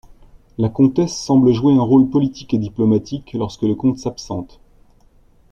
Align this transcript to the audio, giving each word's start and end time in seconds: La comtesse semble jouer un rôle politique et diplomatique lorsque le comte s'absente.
La 0.57 0.67
comtesse 0.67 1.15
semble 1.15 1.53
jouer 1.53 1.75
un 1.75 1.81
rôle 1.83 2.09
politique 2.09 2.55
et 2.55 2.57
diplomatique 2.57 3.33
lorsque 3.33 3.61
le 3.61 3.75
comte 3.75 3.99
s'absente. 3.99 4.59